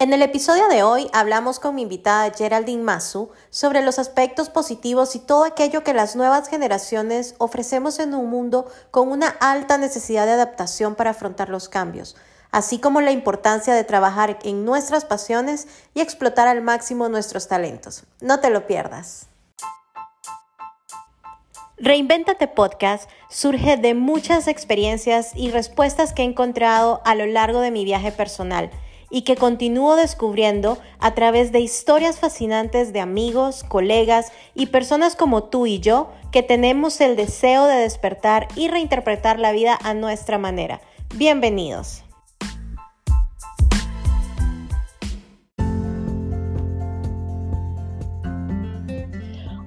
[0.00, 5.14] En el episodio de hoy hablamos con mi invitada Geraldine Masu sobre los aspectos positivos
[5.14, 10.24] y todo aquello que las nuevas generaciones ofrecemos en un mundo con una alta necesidad
[10.24, 12.16] de adaptación para afrontar los cambios,
[12.50, 18.04] así como la importancia de trabajar en nuestras pasiones y explotar al máximo nuestros talentos.
[18.22, 19.26] No te lo pierdas.
[21.76, 27.70] Reinventate Podcast surge de muchas experiencias y respuestas que he encontrado a lo largo de
[27.70, 28.70] mi viaje personal
[29.10, 35.44] y que continúo descubriendo a través de historias fascinantes de amigos, colegas y personas como
[35.44, 40.38] tú y yo que tenemos el deseo de despertar y reinterpretar la vida a nuestra
[40.38, 40.80] manera.
[41.16, 42.04] Bienvenidos.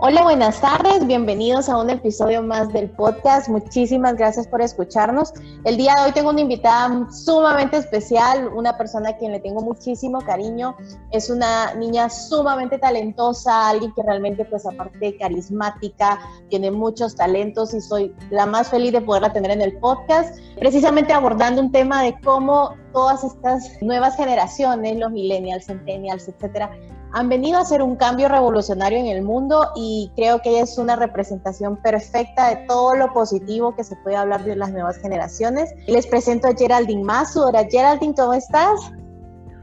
[0.05, 3.47] Hola, buenas tardes, bienvenidos a un episodio más del podcast.
[3.47, 5.31] Muchísimas gracias por escucharnos.
[5.63, 9.61] El día de hoy tengo una invitada sumamente especial, una persona a quien le tengo
[9.61, 10.75] muchísimo cariño.
[11.11, 16.19] Es una niña sumamente talentosa, alguien que realmente, pues aparte carismática,
[16.49, 21.13] tiene muchos talentos y soy la más feliz de poderla tener en el podcast, precisamente
[21.13, 26.71] abordando un tema de cómo todas estas nuevas generaciones, los millennials, centennials, etcétera,
[27.13, 30.79] han venido a hacer un cambio revolucionario en el mundo y creo que ella es
[30.79, 35.69] una representación perfecta de todo lo positivo que se puede hablar de las nuevas generaciones.
[35.87, 37.41] Les presento a Geraldine Masu.
[37.41, 38.79] Hola Geraldine, ¿cómo estás?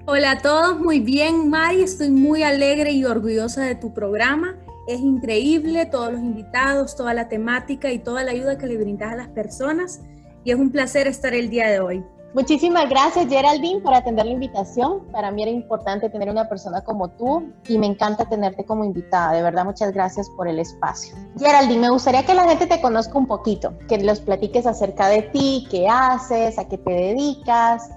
[0.06, 4.56] Hola a todos, muy bien Mari, estoy muy alegre y orgullosa de tu programa.
[4.87, 9.12] Es increíble todos los invitados, toda la temática y toda la ayuda que le brindas
[9.12, 10.01] a las personas
[10.45, 12.05] y es un placer estar el día de hoy.
[12.33, 15.05] Muchísimas gracias Geraldine por atender la invitación.
[15.11, 19.33] Para mí era importante tener una persona como tú y me encanta tenerte como invitada.
[19.33, 21.17] De verdad, muchas gracias por el espacio.
[21.37, 25.22] Geraldine, me gustaría que la gente te conozca un poquito, que los platiques acerca de
[25.22, 27.91] ti, qué haces, a qué te dedicas.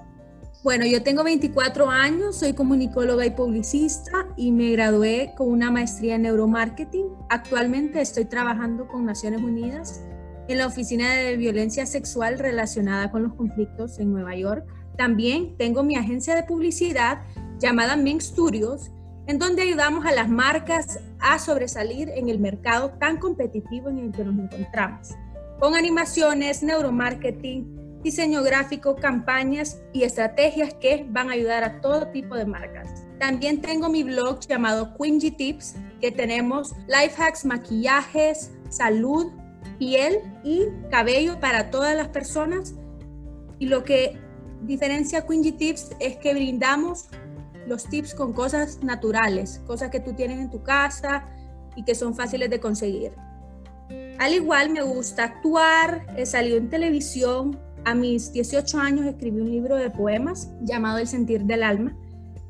[0.64, 6.16] Bueno, yo tengo 24 años, soy comunicóloga y publicista y me gradué con una maestría
[6.16, 7.06] en neuromarketing.
[7.28, 10.02] Actualmente estoy trabajando con Naciones Unidas
[10.48, 14.66] en la Oficina de Violencia Sexual relacionada con los conflictos en Nueva York.
[14.96, 17.22] También tengo mi agencia de publicidad
[17.58, 18.90] llamada Ming Studios,
[19.26, 24.12] en donde ayudamos a las marcas a sobresalir en el mercado tan competitivo en el
[24.12, 25.14] que nos encontramos,
[25.58, 32.36] con animaciones, neuromarketing, diseño gráfico, campañas y estrategias que van a ayudar a todo tipo
[32.36, 33.06] de marcas.
[33.18, 39.32] También tengo mi blog llamado Quingy Tips, que tenemos life hacks, maquillajes, salud,
[39.78, 42.74] piel y cabello para todas las personas.
[43.58, 44.18] Y lo que
[44.62, 47.08] diferencia Quingy Tips es que brindamos
[47.66, 51.26] los tips con cosas naturales, cosas que tú tienes en tu casa
[51.76, 53.12] y que son fáciles de conseguir.
[54.18, 57.58] Al igual me gusta actuar, he salido en televisión.
[57.84, 61.96] A mis 18 años escribí un libro de poemas llamado El sentir del alma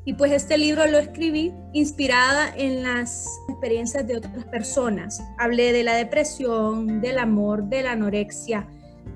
[0.05, 5.21] y pues este libro lo escribí inspirada en las experiencias de otras personas.
[5.39, 8.67] Hablé de la depresión, del amor, de la anorexia,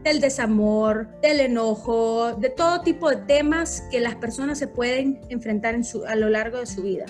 [0.03, 5.75] del desamor, del enojo, de todo tipo de temas que las personas se pueden enfrentar
[6.07, 7.05] a lo largo de su vida.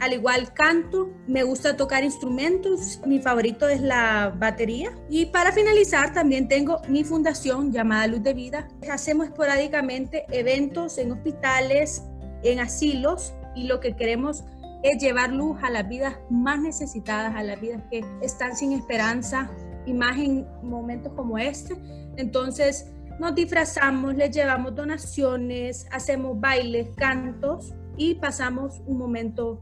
[0.00, 4.90] Al igual canto, me gusta tocar instrumentos, mi favorito es la batería.
[5.08, 8.68] Y para finalizar también tengo mi fundación llamada Luz de Vida.
[8.90, 12.02] Hacemos esporádicamente eventos en hospitales,
[12.42, 14.44] en asilos y lo que queremos
[14.82, 19.50] es llevar luz a las vidas más necesitadas, a las vidas que están sin esperanza
[19.86, 21.76] y más en momentos como este.
[22.16, 29.60] Entonces nos disfrazamos, les llevamos donaciones, hacemos bailes, cantos y pasamos un momento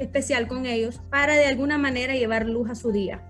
[0.00, 3.22] especial con ellos para de alguna manera llevar luz a su día.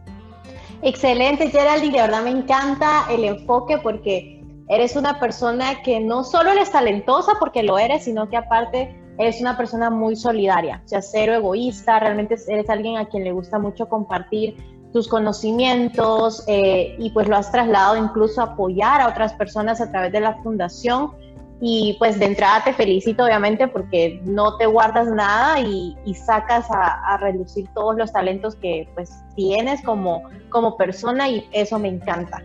[0.83, 4.34] Excelente, Geraldine, de verdad me encanta el enfoque porque
[4.69, 9.41] Eres una persona que no solo eres talentosa porque lo eres, sino que aparte eres
[9.41, 13.59] una persona muy solidaria, o sea, cero egoísta, realmente eres alguien a quien le gusta
[13.59, 14.57] mucho compartir
[14.93, 19.91] tus conocimientos eh, y pues lo has trasladado incluso a apoyar a otras personas a
[19.91, 21.13] través de la fundación.
[21.61, 27.15] Y pues de entrada te felicito obviamente porque no te guardas nada y, sacas a,
[27.15, 32.43] a, relucir todos los talentos que pues tienes como, como persona y eso me encanta.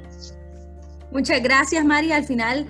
[1.11, 2.17] Muchas gracias, María.
[2.17, 2.67] Al final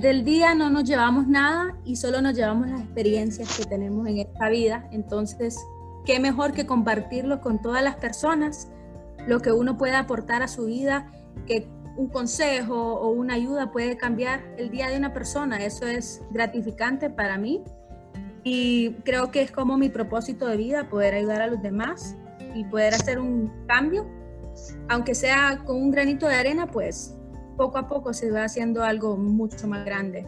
[0.00, 4.18] del día no nos llevamos nada y solo nos llevamos las experiencias que tenemos en
[4.18, 4.88] esta vida.
[4.92, 5.58] Entonces,
[6.04, 8.68] qué mejor que compartirlo con todas las personas,
[9.26, 11.10] lo que uno puede aportar a su vida,
[11.46, 11.66] que
[11.96, 15.64] un consejo o una ayuda puede cambiar el día de una persona.
[15.64, 17.62] Eso es gratificante para mí
[18.44, 22.16] y creo que es como mi propósito de vida, poder ayudar a los demás
[22.54, 24.06] y poder hacer un cambio,
[24.88, 27.16] aunque sea con un granito de arena, pues
[27.56, 30.26] poco a poco se va haciendo algo mucho más grande.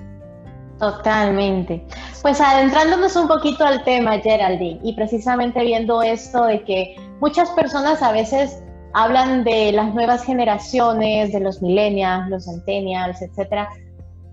[0.79, 1.87] Totalmente.
[2.23, 8.03] Pues adentrándonos un poquito al tema, Geraldine, y precisamente viendo esto de que muchas personas
[8.03, 8.63] a veces
[8.93, 13.69] hablan de las nuevas generaciones, de los millennials, los centennials, etcétera,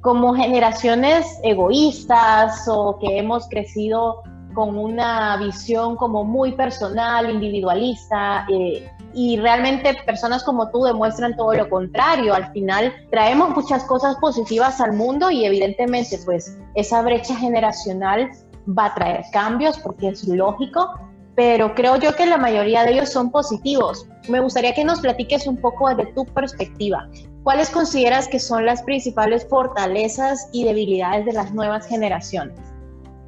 [0.01, 4.23] como generaciones egoístas o que hemos crecido
[4.53, 11.53] con una visión como muy personal, individualista, eh, y realmente personas como tú demuestran todo
[11.53, 12.33] lo contrario.
[12.33, 18.29] Al final traemos muchas cosas positivas al mundo y evidentemente pues esa brecha generacional
[18.67, 20.93] va a traer cambios porque es lógico,
[21.35, 24.07] pero creo yo que la mayoría de ellos son positivos.
[24.29, 27.07] Me gustaría que nos platiques un poco desde tu perspectiva.
[27.43, 32.55] ¿Cuáles consideras que son las principales fortalezas y debilidades de las nuevas generaciones?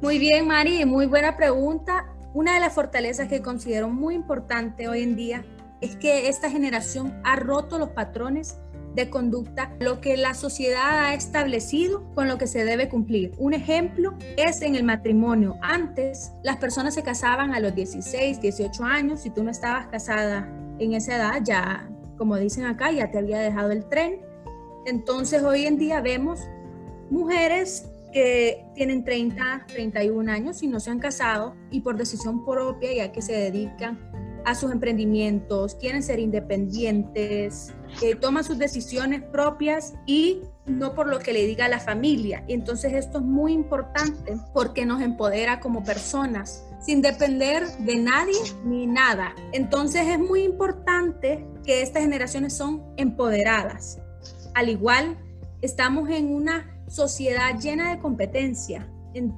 [0.02, 2.06] Muy bien, Mari, muy buena pregunta.
[2.32, 5.44] Una de las fortalezas que considero muy importante hoy en día
[5.84, 8.56] es que esta generación ha roto los patrones
[8.94, 13.32] de conducta, lo que la sociedad ha establecido con lo que se debe cumplir.
[13.38, 15.56] Un ejemplo es en el matrimonio.
[15.60, 19.20] Antes las personas se casaban a los 16, 18 años.
[19.20, 20.48] Si tú no estabas casada
[20.78, 24.20] en esa edad, ya, como dicen acá, ya te había dejado el tren.
[24.86, 26.40] Entonces hoy en día vemos
[27.10, 32.94] mujeres que tienen 30, 31 años y no se han casado y por decisión propia,
[32.94, 34.13] ya que se dedican
[34.44, 41.18] a sus emprendimientos, quieren ser independientes, eh, toman sus decisiones propias y no por lo
[41.18, 42.44] que le diga la familia.
[42.48, 48.86] Entonces esto es muy importante porque nos empodera como personas sin depender de nadie ni
[48.86, 49.34] nada.
[49.52, 53.98] Entonces es muy importante que estas generaciones son empoderadas.
[54.54, 55.18] Al igual,
[55.62, 58.88] estamos en una sociedad llena de competencia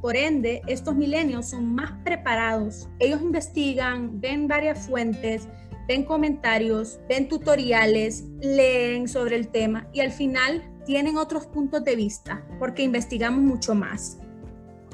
[0.00, 2.88] por ende, estos milenios son más preparados.
[2.98, 5.48] Ellos investigan, ven varias fuentes,
[5.86, 11.96] ven comentarios, ven tutoriales, leen sobre el tema y al final tienen otros puntos de
[11.96, 14.18] vista porque investigamos mucho más.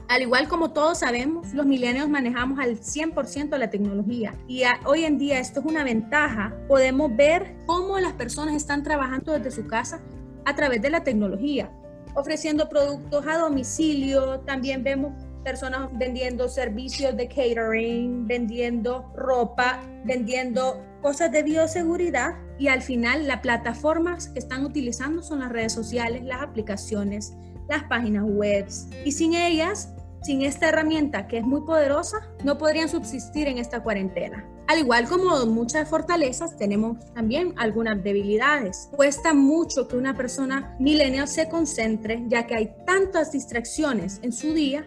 [0.09, 5.17] Al igual como todos sabemos, los milenios manejamos al 100% la tecnología y hoy en
[5.17, 6.55] día esto es una ventaja.
[6.69, 10.03] Podemos ver cómo las personas están trabajando desde su casa
[10.45, 11.71] a través de la tecnología
[12.15, 15.13] ofreciendo productos a domicilio, también vemos
[15.45, 22.35] personas vendiendo servicios de catering, vendiendo ropa, vendiendo cosas de bioseguridad.
[22.59, 27.35] Y al final las plataformas que están utilizando son las redes sociales, las aplicaciones,
[27.69, 28.67] las páginas web.
[29.05, 33.83] Y sin ellas sin esta herramienta que es muy poderosa, no podrían subsistir en esta
[33.83, 34.47] cuarentena.
[34.69, 38.89] Al igual como muchas fortalezas, tenemos también algunas debilidades.
[38.93, 44.55] Cuesta mucho que una persona millennial se concentre, ya que hay tantas distracciones en su
[44.55, 44.87] día,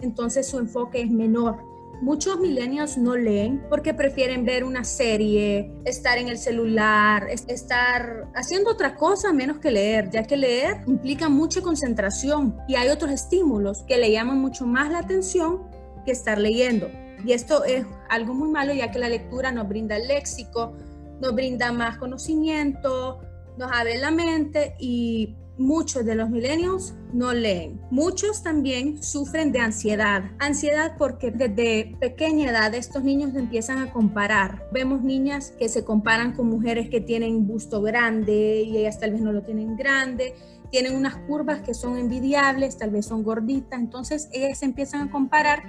[0.00, 1.58] entonces su enfoque es menor.
[2.02, 8.70] Muchos millennials no leen porque prefieren ver una serie, estar en el celular, estar haciendo
[8.70, 13.82] otra cosa menos que leer, ya que leer implica mucha concentración y hay otros estímulos
[13.88, 15.62] que le llaman mucho más la atención
[16.04, 16.90] que estar leyendo.
[17.24, 20.74] Y esto es algo muy malo ya que la lectura nos brinda léxico,
[21.20, 23.20] nos brinda más conocimiento,
[23.56, 27.80] nos abre la mente y muchos de los milenios no leen.
[27.90, 30.24] Muchos también sufren de ansiedad.
[30.38, 34.68] Ansiedad porque desde pequeña edad estos niños empiezan a comparar.
[34.72, 39.20] Vemos niñas que se comparan con mujeres que tienen busto grande y ellas tal vez
[39.20, 40.34] no lo tienen grande.
[40.70, 43.78] Tienen unas curvas que son envidiables, tal vez son gorditas.
[43.78, 45.64] Entonces ellas empiezan a comparar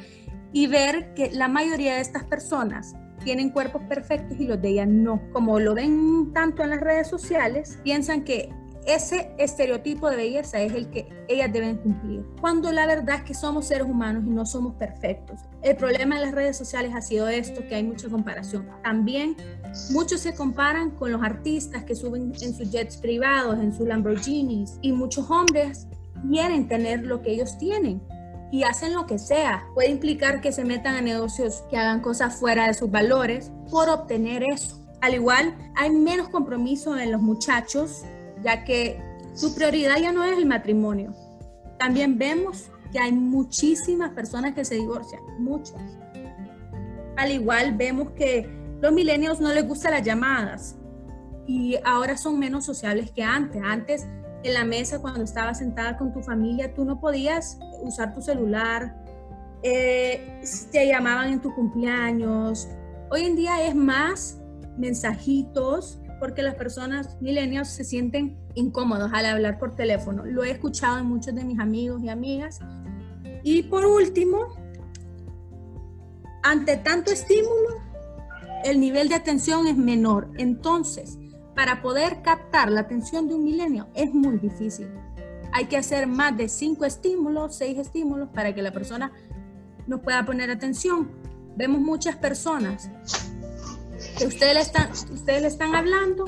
[0.52, 4.88] y ver que la mayoría de estas personas tienen cuerpos perfectos y los de ellas
[4.88, 5.22] no.
[5.34, 8.50] Como lo ven tanto en las redes sociales, piensan que
[8.88, 12.26] ese estereotipo de belleza es el que ellas deben cumplir.
[12.40, 15.42] Cuando la verdad es que somos seres humanos y no somos perfectos.
[15.62, 18.66] El problema en las redes sociales ha sido esto, que hay mucha comparación.
[18.84, 19.36] También
[19.92, 24.80] muchos se comparan con los artistas que suben en sus jets privados, en sus Lamborghinis,
[24.82, 25.88] y muchos hombres
[26.30, 28.02] quieren tener lo que ellos tienen
[28.54, 29.66] y hacen lo que sea.
[29.74, 33.90] Puede implicar que se metan a negocios que hagan cosas fuera de sus valores por
[33.90, 34.82] obtener eso.
[35.02, 38.04] Al igual, hay menos compromiso en los muchachos
[38.64, 39.02] que
[39.34, 41.14] su prioridad ya no es el matrimonio.
[41.78, 45.82] También vemos que hay muchísimas personas que se divorcian, muchas.
[47.18, 48.50] Al igual vemos que
[48.82, 50.76] los milenios no les gustan las llamadas
[51.46, 53.62] y ahora son menos sociables que antes.
[53.64, 54.08] Antes
[54.44, 58.96] en la mesa cuando estabas sentada con tu familia tú no podías usar tu celular,
[59.64, 62.68] eh, te llamaban en tu cumpleaños.
[63.10, 64.40] Hoy en día es más
[64.78, 70.26] mensajitos, porque las personas millennials se sienten incómodos al hablar por teléfono.
[70.26, 72.60] Lo he escuchado en muchos de mis amigos y amigas.
[73.44, 74.48] Y por último,
[76.44, 77.82] ante tanto estímulo,
[78.64, 80.30] el nivel de atención es menor.
[80.38, 81.18] Entonces,
[81.56, 84.88] para poder captar la atención de un milenio es muy difícil.
[85.54, 89.12] hay que hacer más de cinco estímulos, seis estímulos para que la persona
[89.88, 91.10] nos pueda poner atención.
[91.56, 92.92] Vemos muchas personas
[94.26, 96.26] ustedes le están, ustedes le están hablando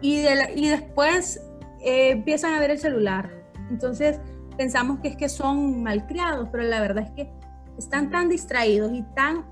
[0.00, 1.40] y, y después
[1.80, 3.30] eh, empiezan a ver el celular.
[3.70, 4.20] Entonces
[4.56, 7.32] pensamos que es que son malcriados, pero la verdad es que
[7.78, 9.44] están tan distraídos y tan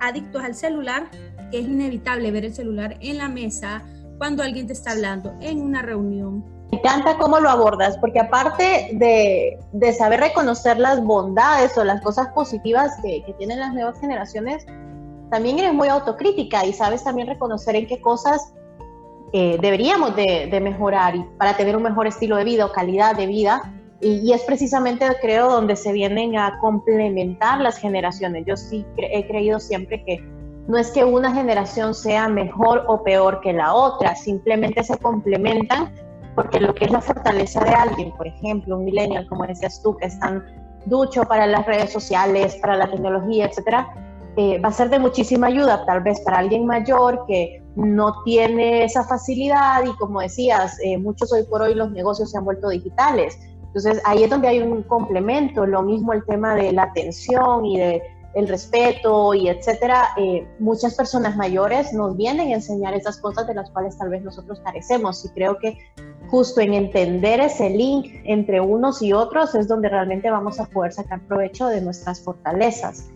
[0.00, 1.10] adictos al celular
[1.50, 3.82] que es inevitable ver el celular en la mesa
[4.18, 6.44] cuando alguien te está hablando en una reunión.
[6.70, 12.02] Me encanta cómo lo abordas, porque aparte de, de saber reconocer las bondades o las
[12.02, 14.66] cosas positivas que, que, tienen las nuevas generaciones,
[15.30, 18.52] también eres muy autocrítica y sabes también reconocer en qué cosas
[19.32, 23.14] eh, deberíamos de, de, mejorar y para tener un mejor estilo de vida o calidad
[23.14, 23.74] de vida.
[24.00, 28.44] Y, y, es precisamente, creo, donde se vienen a complementar las generaciones.
[28.46, 30.24] Yo sí cre he creído siempre que
[30.68, 35.92] no es que una generación sea mejor o peor que la otra, simplemente se complementan
[36.34, 39.96] porque lo que es la fortaleza de alguien, por ejemplo, un millennial, como decías tú,
[39.96, 40.44] que es tan
[40.86, 43.92] ducho para las redes sociales, para la tecnología, etcétera,
[44.40, 48.84] eh, va a ser de muchísima ayuda, tal vez para alguien mayor que no tiene
[48.84, 52.68] esa facilidad y como decías, eh, muchos hoy por hoy los negocios se han vuelto
[52.68, 53.36] digitales.
[53.64, 57.78] Entonces ahí es donde hay un complemento, lo mismo el tema de la atención y
[57.78, 58.00] de
[58.34, 63.54] el respeto y etcétera, eh, muchas personas mayores nos vienen a enseñar esas cosas de
[63.54, 65.76] las cuales tal vez nosotros carecemos y creo que
[66.28, 70.92] justo en entender ese link entre unos y otros es donde realmente vamos a poder
[70.92, 73.10] sacar provecho de nuestras fortalezas.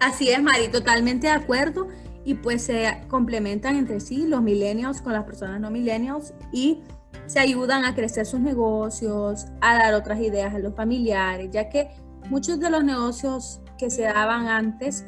[0.00, 1.88] Así es, Mari, totalmente de acuerdo
[2.24, 6.82] y pues se complementan entre sí los millennials con las personas no millennials y
[7.26, 11.88] se ayudan a crecer sus negocios, a dar otras ideas a los familiares, ya que
[12.28, 15.04] muchos de los negocios que se daban antes,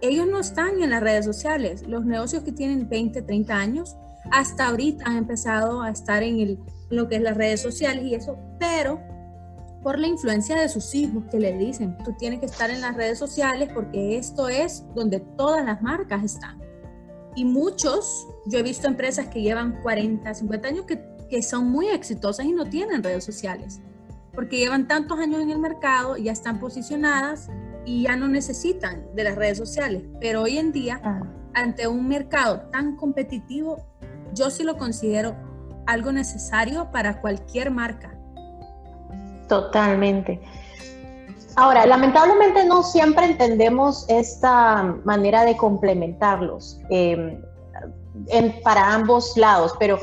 [0.00, 1.86] ellos no están en las redes sociales.
[1.86, 3.96] Los negocios que tienen 20, 30 años,
[4.30, 6.58] hasta ahorita han empezado a estar en,
[6.90, 9.00] lo que es las redes sociales y eso, pero
[9.86, 12.96] por la influencia de sus hijos que le dicen, tú tienes que estar en las
[12.96, 16.60] redes sociales porque esto es donde todas las marcas están.
[17.36, 21.00] Y muchos, yo he visto empresas que llevan 40, 50 años que,
[21.30, 23.80] que son muy exitosas y no tienen redes sociales,
[24.34, 27.48] porque llevan tantos años en el mercado, ya están posicionadas
[27.84, 30.02] y ya no necesitan de las redes sociales.
[30.20, 31.22] Pero hoy en día, ah.
[31.54, 33.86] ante un mercado tan competitivo,
[34.34, 35.36] yo sí lo considero
[35.86, 38.15] algo necesario para cualquier marca.
[39.48, 40.40] Totalmente.
[41.56, 47.40] Ahora, lamentablemente no siempre entendemos esta manera de complementarlos em,
[48.28, 49.98] en, para ambos lados, pero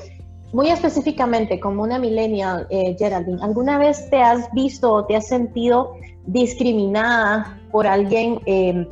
[0.52, 5.28] muy específicamente como una millennial, eh, Geraldine, ¿alguna vez te has visto o te has
[5.28, 5.94] sentido
[6.26, 8.88] discriminada por alguien eh,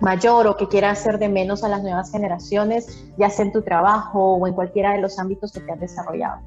[0.00, 3.62] mayor o que quiera hacer de menos a las nuevas generaciones, ya sea en tu
[3.62, 6.40] trabajo o en cualquiera de los ámbitos que te has desarrollado.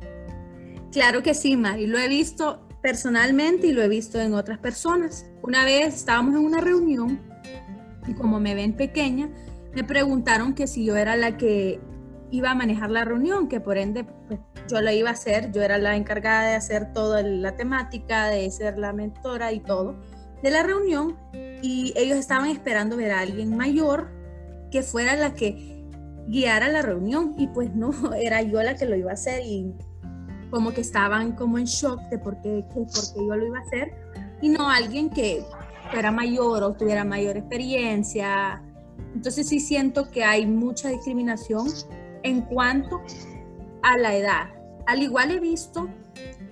[0.92, 5.26] Claro que sí, Mari, lo he visto personalmente y lo he visto en otras personas.
[5.42, 7.20] Una vez estábamos en una reunión
[8.08, 9.28] y como me ven pequeña,
[9.74, 11.80] me preguntaron que si yo era la que
[12.30, 14.40] iba a manejar la reunión, que por ende pues,
[14.70, 18.52] yo la iba a hacer, yo era la encargada de hacer toda la temática, de
[18.52, 19.96] ser la mentora y todo
[20.44, 21.18] de la reunión.
[21.64, 24.12] Y ellos estaban esperando ver a alguien mayor
[24.70, 25.88] que fuera la que
[26.28, 27.34] guiara la reunión.
[27.36, 29.74] Y pues no, era yo la que lo iba a hacer y
[30.50, 33.62] como que estaban como en shock de por qué, por qué yo lo iba a
[33.62, 33.94] hacer
[34.42, 35.44] y no alguien que
[35.92, 38.62] fuera mayor o tuviera mayor experiencia.
[39.14, 41.68] Entonces sí siento que hay mucha discriminación
[42.24, 43.02] en cuanto
[43.82, 44.50] a la edad.
[44.88, 45.90] Al igual he visto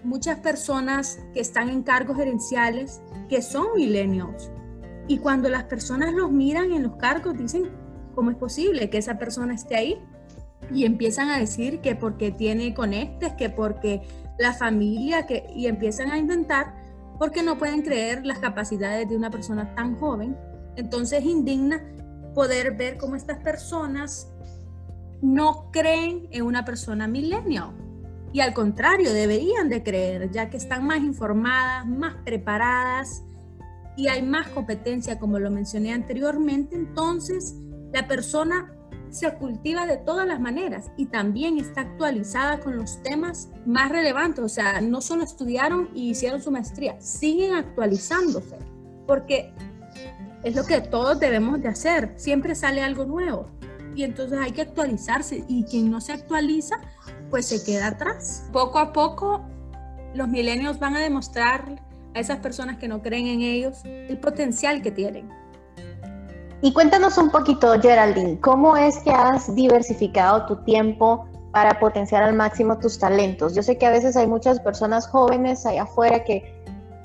[0.04, 4.52] muchas personas que están en cargos gerenciales que son millennials.
[5.08, 7.70] Y cuando las personas los miran en los cargos, dicen,
[8.16, 10.02] ¿cómo es posible que esa persona esté ahí?
[10.72, 14.02] Y empiezan a decir que porque tiene conectes, que porque
[14.40, 16.74] la familia, que, y empiezan a inventar
[17.20, 20.36] porque no pueden creer las capacidades de una persona tan joven.
[20.76, 21.82] Entonces indigna
[22.34, 24.28] poder ver cómo estas personas
[25.22, 27.72] no creen en una persona millennial.
[28.34, 33.24] Y al contrario, deberían de creer, ya que están más informadas, más preparadas
[33.96, 37.56] y hay más competencia, como lo mencioné anteriormente, entonces
[37.94, 38.74] la persona
[39.14, 44.44] se cultiva de todas las maneras y también está actualizada con los temas más relevantes.
[44.44, 48.58] O sea, no solo estudiaron y hicieron su maestría, siguen actualizándose,
[49.06, 49.54] porque
[50.44, 52.14] es lo que todos debemos de hacer.
[52.16, 53.48] Siempre sale algo nuevo
[53.96, 56.78] y entonces hay que actualizarse y quien no se actualiza,
[57.30, 58.50] pues se queda atrás.
[58.52, 59.46] Poco a poco
[60.16, 61.84] los milenios van a demostrar
[62.16, 65.43] a esas personas que no creen en ellos el potencial que tienen.
[66.66, 72.36] Y cuéntanos un poquito, Geraldine, ¿cómo es que has diversificado tu tiempo para potenciar al
[72.36, 73.54] máximo tus talentos?
[73.54, 76.42] Yo sé que a veces hay muchas personas jóvenes allá afuera que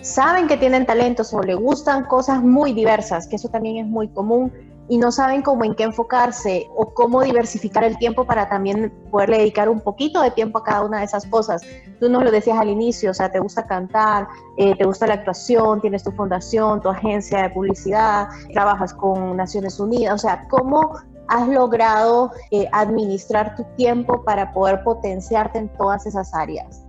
[0.01, 4.07] saben que tienen talentos o le gustan cosas muy diversas, que eso también es muy
[4.07, 4.53] común,
[4.89, 9.39] y no saben cómo en qué enfocarse o cómo diversificar el tiempo para también poderle
[9.39, 11.63] dedicar un poquito de tiempo a cada una de esas cosas.
[12.01, 14.27] Tú nos lo decías al inicio, o sea, te gusta cantar,
[14.57, 19.79] eh, te gusta la actuación, tienes tu fundación, tu agencia de publicidad, trabajas con Naciones
[19.79, 20.95] Unidas, o sea, ¿cómo
[21.29, 26.88] has logrado eh, administrar tu tiempo para poder potenciarte en todas esas áreas?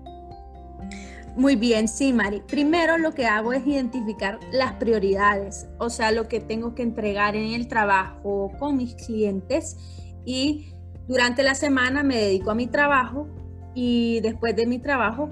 [1.39, 2.41] Muy bien, sí, Mari.
[2.41, 7.37] Primero lo que hago es identificar las prioridades, o sea, lo que tengo que entregar
[7.37, 9.77] en el trabajo con mis clientes
[10.25, 10.73] y
[11.07, 13.29] durante la semana me dedico a mi trabajo
[13.73, 15.29] y después de mi trabajo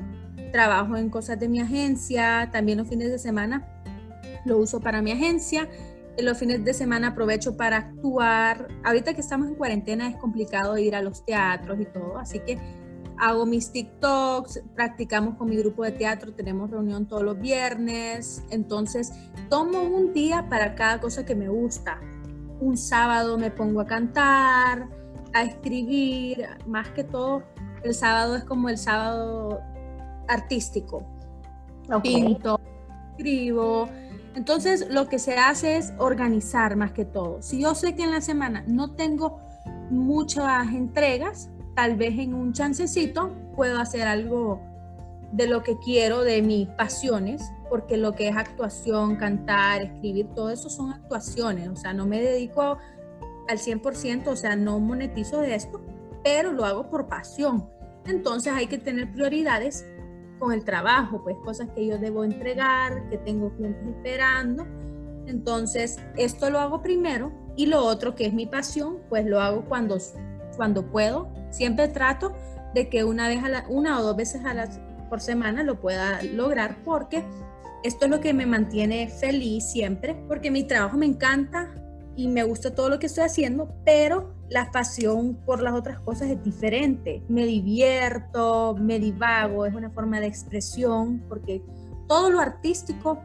[0.53, 3.67] trabajo en cosas de mi agencia, también los fines de semana
[4.45, 5.67] lo uso para mi agencia,
[6.15, 8.69] en los fines de semana aprovecho para actuar.
[8.85, 12.57] Ahorita que estamos en cuarentena es complicado ir a los teatros y todo, así que
[13.19, 19.11] hago mis TikToks, practicamos con mi grupo de teatro, tenemos reunión todos los viernes, entonces
[19.49, 21.99] tomo un día para cada cosa que me gusta.
[22.59, 24.87] Un sábado me pongo a cantar,
[25.33, 27.43] a escribir, más que todo
[27.83, 29.61] el sábado es como el sábado
[30.27, 31.05] artístico.
[32.01, 32.59] Pinto,
[33.11, 33.87] escribo.
[34.35, 37.41] Entonces lo que se hace es organizar más que todo.
[37.41, 39.39] Si yo sé que en la semana no tengo
[39.89, 44.59] muchas entregas, tal vez en un chancecito puedo hacer algo
[45.31, 50.49] de lo que quiero, de mis pasiones, porque lo que es actuación, cantar, escribir, todo
[50.49, 52.79] eso son actuaciones, o sea, no me dedico
[53.47, 55.79] al 100%, o sea, no monetizo de esto,
[56.23, 57.69] pero lo hago por pasión.
[58.07, 59.85] Entonces hay que tener prioridades
[60.39, 64.65] con el trabajo, pues cosas que yo debo entregar, que tengo clientes esperando.
[65.27, 69.65] Entonces, esto lo hago primero y lo otro que es mi pasión, pues lo hago
[69.65, 69.99] cuando,
[70.55, 72.33] cuando puedo Siempre trato
[72.73, 74.69] de que una vez a una o dos veces a la,
[75.09, 77.23] por semana lo pueda lograr porque
[77.83, 81.73] esto es lo que me mantiene feliz siempre, porque mi trabajo me encanta
[82.15, 86.29] y me gusta todo lo que estoy haciendo, pero la pasión por las otras cosas
[86.29, 87.23] es diferente.
[87.29, 91.61] Me divierto, me divago, es una forma de expresión, porque
[92.07, 93.19] todo lo artístico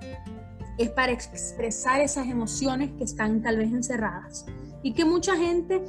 [0.78, 4.46] es para expresar esas emociones que están tal vez encerradas
[4.82, 5.82] y que mucha gente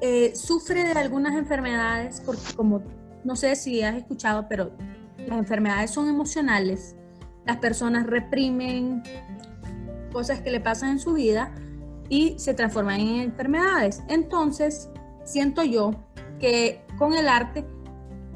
[0.00, 2.82] eh, sufre de algunas enfermedades, porque como
[3.24, 4.70] no sé si has escuchado, pero
[5.26, 6.94] las enfermedades son emocionales.
[7.44, 9.02] Las personas reprimen
[10.12, 11.52] cosas que le pasan en su vida
[12.08, 14.02] y se transforman en enfermedades.
[14.08, 14.88] Entonces,
[15.24, 15.90] siento yo
[16.38, 17.66] que con el arte,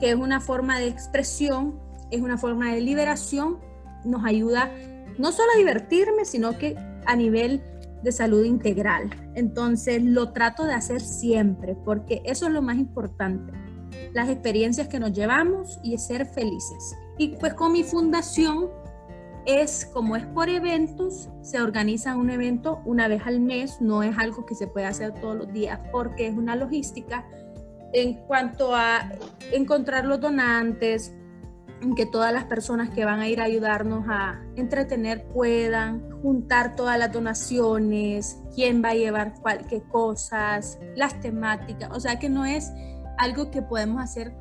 [0.01, 1.79] que es una forma de expresión,
[2.11, 3.59] es una forma de liberación,
[4.05, 4.71] nos ayuda
[5.19, 7.63] no solo a divertirme, sino que a nivel
[8.03, 9.11] de salud integral.
[9.35, 13.53] Entonces lo trato de hacer siempre porque eso es lo más importante,
[14.13, 16.97] las experiencias que nos llevamos y ser felices.
[17.19, 18.69] Y pues con mi fundación
[19.47, 24.17] es como es por eventos, se organiza un evento una vez al mes, no es
[24.19, 27.27] algo que se puede hacer todos los días porque es una logística
[27.93, 29.11] en cuanto a
[29.53, 31.13] encontrar los donantes,
[31.97, 36.99] que todas las personas que van a ir a ayudarnos a entretener puedan juntar todas
[36.99, 42.45] las donaciones, quién va a llevar cuál, qué cosas, las temáticas, o sea que no
[42.45, 42.73] es
[43.19, 44.35] algo que podemos hacer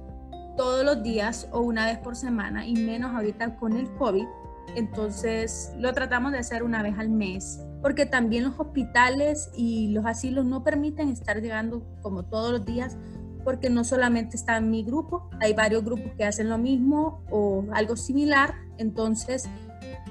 [0.57, 4.25] todos los días o una vez por semana y menos ahorita con el COVID.
[4.75, 10.05] Entonces lo tratamos de hacer una vez al mes porque también los hospitales y los
[10.05, 12.97] asilos no permiten estar llegando como todos los días
[13.43, 17.95] porque no solamente está mi grupo, hay varios grupos que hacen lo mismo o algo
[17.95, 19.49] similar, entonces,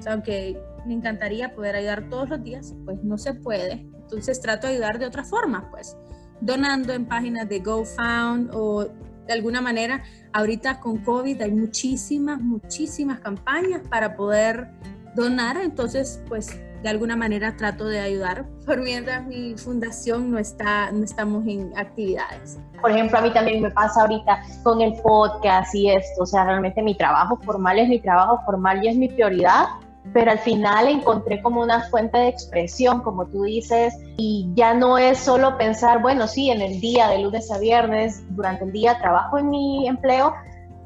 [0.07, 4.75] aunque me encantaría poder ayudar todos los días, pues no se puede, entonces trato de
[4.75, 5.97] ayudar de otra forma, pues
[6.41, 13.21] donando en páginas de GoFound o de alguna manera, ahorita con COVID hay muchísimas, muchísimas
[13.21, 14.69] campañas para poder
[15.15, 20.91] donar, entonces pues de alguna manera trato de ayudar por mientras mi fundación no está
[20.93, 22.59] no estamos en actividades.
[22.81, 26.45] Por ejemplo, a mí también me pasa ahorita con el podcast y esto, o sea,
[26.45, 29.67] realmente mi trabajo formal es mi trabajo formal y es mi prioridad,
[30.13, 34.99] pero al final encontré como una fuente de expresión, como tú dices, y ya no
[34.99, 38.99] es solo pensar, bueno, sí, en el día de lunes a viernes, durante el día
[38.99, 40.35] trabajo en mi empleo,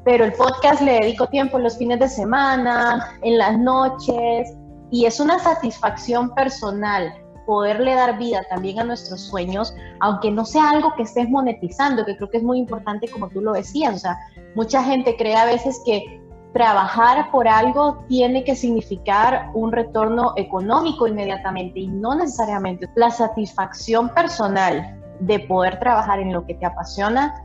[0.03, 4.53] pero el podcast le dedico tiempo en los fines de semana, en las noches,
[4.93, 7.15] y es una satisfacción personal
[7.47, 12.15] poderle dar vida también a nuestros sueños, aunque no sea algo que estés monetizando, que
[12.15, 14.19] creo que es muy importante como tú lo decías, o sea,
[14.53, 16.21] mucha gente cree a veces que
[16.53, 22.87] trabajar por algo tiene que significar un retorno económico inmediatamente y no necesariamente.
[22.93, 27.43] La satisfacción personal de poder trabajar en lo que te apasiona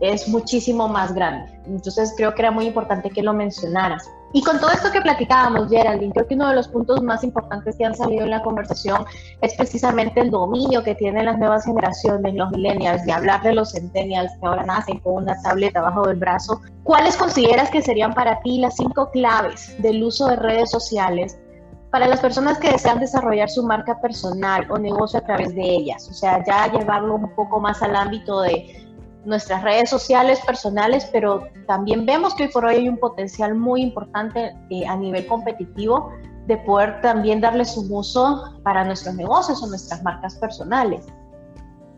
[0.00, 1.52] es muchísimo más grande.
[1.66, 4.08] Entonces creo que era muy importante que lo mencionaras.
[4.34, 7.76] Y con todo esto que platicábamos, Geraldine, creo que uno de los puntos más importantes
[7.76, 9.04] que han salido en la conversación
[9.42, 13.72] es precisamente el dominio que tienen las nuevas generaciones, los millennials, de hablar de los
[13.72, 16.60] centennials que ahora nacen con una tableta bajo el brazo.
[16.82, 21.38] ¿Cuáles consideras que serían para ti las cinco claves del uso de redes sociales
[21.90, 26.08] para las personas que desean desarrollar su marca personal o negocio a través de ellas?
[26.08, 28.81] O sea, ya llevarlo un poco más al ámbito de
[29.24, 33.82] nuestras redes sociales personales, pero también vemos que hoy por hoy hay un potencial muy
[33.82, 36.10] importante eh, a nivel competitivo
[36.46, 41.06] de poder también darles un uso para nuestros negocios o nuestras marcas personales.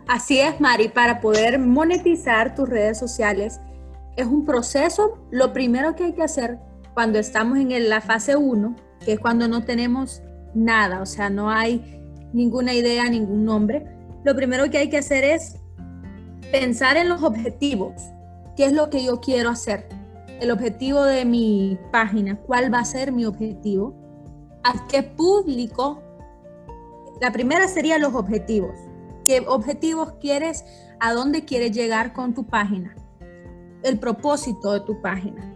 [0.07, 3.61] Así es, Mari, para poder monetizar tus redes sociales
[4.17, 5.19] es un proceso.
[5.31, 6.59] Lo primero que hay que hacer
[6.93, 10.23] cuando estamos en la fase 1, que es cuando no tenemos
[10.55, 12.01] nada, o sea, no hay
[12.33, 13.87] ninguna idea, ningún nombre,
[14.25, 15.57] lo primero que hay que hacer es
[16.61, 17.95] pensar en los objetivos.
[18.55, 19.89] ¿Qué es lo que yo quiero hacer?
[20.41, 23.93] El objetivo de mi página, ¿cuál va a ser mi objetivo?
[24.63, 26.01] ¿A qué público?
[27.21, 28.71] La primera sería los objetivos.
[29.25, 30.65] ¿Qué objetivos quieres?
[31.01, 32.95] ¿A dónde quieres llegar con tu página?
[33.83, 35.53] El propósito de tu página.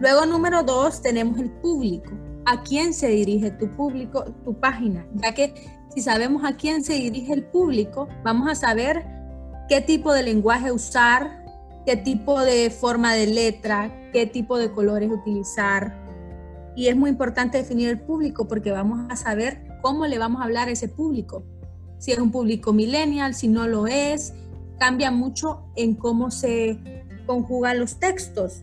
[0.00, 2.10] Luego, número dos, tenemos el público.
[2.44, 5.06] ¿A quién se dirige tu público, tu página?
[5.14, 5.54] Ya que
[5.94, 9.21] si sabemos a quién se dirige el público, vamos a saber
[9.68, 11.44] qué tipo de lenguaje usar,
[11.86, 16.00] qué tipo de forma de letra, qué tipo de colores utilizar.
[16.76, 20.44] Y es muy importante definir el público porque vamos a saber cómo le vamos a
[20.44, 21.44] hablar a ese público.
[21.98, 24.34] Si es un público millennial, si no lo es,
[24.78, 26.78] cambia mucho en cómo se
[27.26, 28.62] conjugan los textos.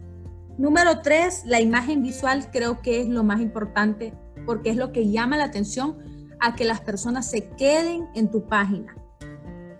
[0.58, 4.14] Número tres, la imagen visual creo que es lo más importante
[4.46, 5.98] porque es lo que llama la atención
[6.40, 8.99] a que las personas se queden en tu página.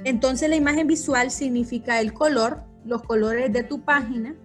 [0.04, 4.36] Entonces la imagen visual significa el color, los colores de tu página,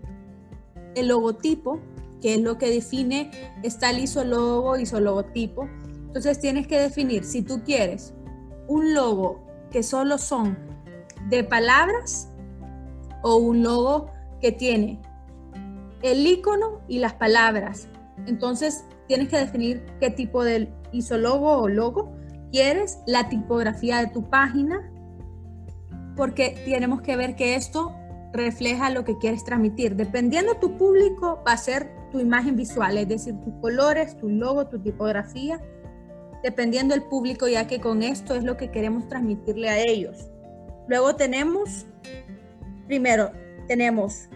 [0.94, 1.80] el logotipo,
[2.20, 3.30] que es lo que define,
[3.62, 5.68] está el isologo, isologotipo.
[6.06, 8.14] Entonces tienes que definir si tú quieres
[8.66, 10.58] un logo que solo son
[11.28, 12.30] de palabras
[13.22, 15.00] o un logo que tiene
[16.02, 17.88] el icono y las palabras.
[18.26, 22.12] Entonces tienes que definir qué tipo de isologo o logo
[22.52, 24.90] quieres, la tipografía de tu página,
[26.16, 27.94] porque tenemos que ver que esto
[28.32, 29.96] refleja lo que quieres transmitir.
[29.96, 34.28] Dependiendo de tu público, va a ser tu imagen visual, es decir, tus colores, tu
[34.28, 35.60] logo, tu tipografía,
[36.42, 40.30] dependiendo del público, ya que con esto es lo que queremos transmitirle a ellos.
[40.88, 41.86] Luego tenemos,
[42.86, 43.30] primero,
[43.66, 44.28] tenemos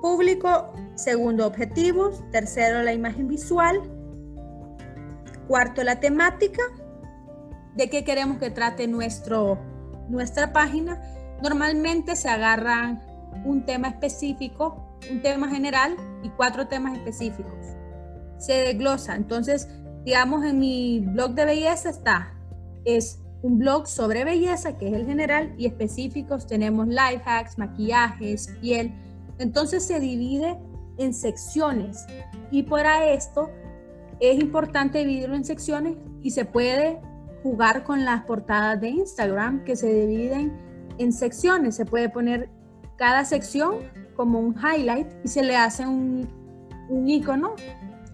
[0.00, 3.80] público, segundo, objetivos, tercero, la imagen visual,
[5.48, 6.62] cuarto, la temática,
[7.74, 9.58] de qué queremos que trate nuestro,
[10.08, 11.00] nuestra página
[11.42, 13.02] Normalmente se agarran
[13.44, 17.52] un tema específico, un tema general y cuatro temas específicos.
[18.38, 19.14] Se desglosa.
[19.14, 19.68] Entonces,
[20.04, 22.34] digamos, en mi blog de belleza está,
[22.84, 28.48] es un blog sobre belleza, que es el general, y específicos tenemos life hacks, maquillajes,
[28.60, 28.92] piel.
[29.38, 30.58] Entonces se divide
[30.98, 32.06] en secciones
[32.50, 33.50] y para esto
[34.20, 36.98] es importante dividirlo en secciones y se puede
[37.42, 40.65] jugar con las portadas de Instagram que se dividen
[40.98, 41.76] en secciones.
[41.76, 42.50] Se puede poner
[42.96, 43.76] cada sección
[44.14, 46.28] como un highlight y se le hace un,
[46.88, 47.54] un icono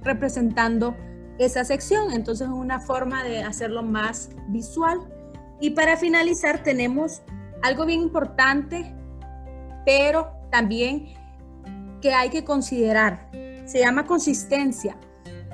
[0.03, 0.97] representando
[1.39, 2.13] esa sección.
[2.13, 4.99] Entonces es una forma de hacerlo más visual.
[5.61, 7.23] Y para finalizar tenemos
[7.63, 8.95] algo bien importante,
[9.87, 11.07] pero también
[12.01, 13.31] que hay que considerar.
[13.65, 14.97] Se llama consistencia.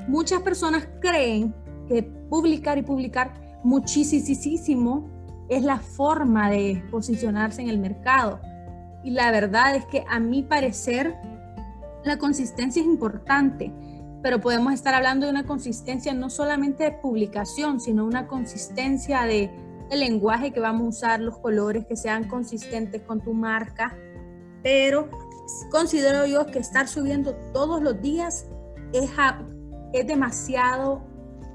[0.08, 1.54] Muchas personas creen
[1.86, 5.10] que publicar y publicar muchísimo
[5.48, 8.40] es la forma de posicionarse en el mercado.
[9.02, 11.16] Y la verdad es que a mi parecer
[12.04, 13.72] la consistencia es importante,
[14.22, 19.50] pero podemos estar hablando de una consistencia no solamente de publicación, sino una consistencia de
[19.90, 23.96] el lenguaje que vamos a usar, los colores que sean consistentes con tu marca,
[24.62, 25.08] pero
[25.70, 28.46] considero yo que estar subiendo todos los días
[28.92, 29.10] es,
[29.92, 31.02] es demasiado,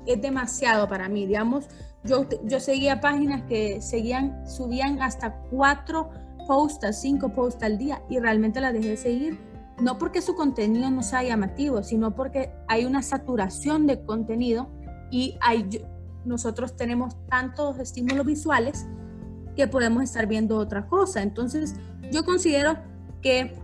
[0.07, 1.67] es demasiado para mí, digamos,
[2.03, 6.09] yo, yo seguía páginas que seguían, subían hasta cuatro
[6.47, 9.39] posts, cinco posts al día y realmente las dejé de seguir.
[9.81, 14.69] No porque su contenido no sea llamativo, sino porque hay una saturación de contenido
[15.09, 15.67] y hay,
[16.25, 18.85] nosotros tenemos tantos estímulos visuales
[19.55, 21.21] que podemos estar viendo otra cosa.
[21.21, 21.75] Entonces,
[22.11, 22.77] yo considero
[23.21, 23.55] que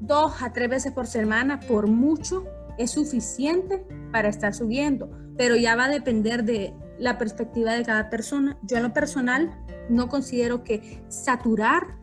[0.00, 2.44] dos a tres veces por semana, por mucho,
[2.78, 8.10] es suficiente para estar subiendo, pero ya va a depender de, la perspectiva de cada
[8.10, 8.58] persona.
[8.62, 9.50] Yo en lo personal
[9.88, 11.96] no considero que saturar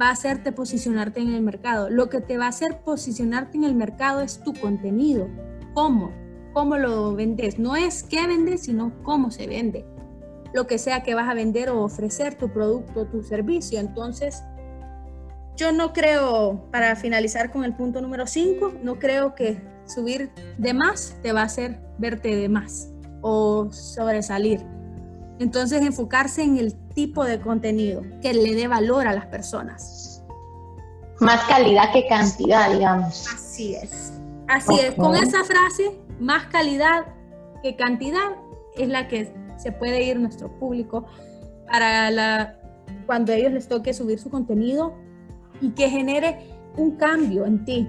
[0.00, 1.90] va a hacerte posicionarte en el mercado.
[1.90, 5.28] Lo que te va a hacer posicionarte en el mercado es tu contenido.
[5.74, 6.12] ¿Cómo?
[6.52, 7.58] ¿Cómo lo vendes?
[7.58, 9.84] No es qué vendes, sino cómo se vende.
[10.52, 13.78] Lo que sea que vas a vender o ofrecer, tu producto, tu servicio.
[13.78, 14.42] Entonces,
[15.56, 20.74] yo no creo, para finalizar con el punto número 5, no creo que subir de
[20.74, 24.64] más te va a hacer verte de más o sobresalir.
[25.38, 30.22] Entonces, enfocarse en el tipo de contenido que le dé valor a las personas.
[31.18, 33.26] Más calidad que cantidad, digamos.
[33.34, 34.12] Así es.
[34.48, 34.94] Así es.
[34.94, 37.06] Con esa frase, más calidad
[37.62, 38.36] que cantidad,
[38.76, 41.06] es la que se puede ir nuestro público
[41.70, 42.56] para la,
[43.06, 44.94] cuando a ellos les toque subir su contenido
[45.60, 46.38] y que genere
[46.76, 47.88] un cambio en ti,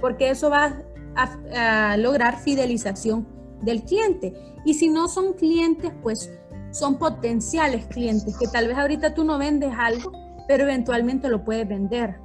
[0.00, 0.76] porque eso va
[1.16, 3.33] a, a lograr fidelización
[3.64, 4.34] del cliente.
[4.64, 6.30] Y si no son clientes, pues
[6.70, 10.12] son potenciales clientes, que tal vez ahorita tú no vendes algo,
[10.48, 12.16] pero eventualmente lo puedes vender.